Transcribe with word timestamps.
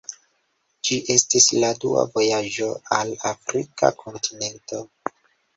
Ĝi 0.87 0.97
estis 1.15 1.49
la 1.65 1.69
dua 1.83 2.05
vojaĝo 2.15 2.71
al 2.97 3.13
Afrika 3.33 3.93
kontinento. 4.03 4.85